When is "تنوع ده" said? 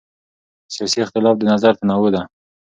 1.79-2.21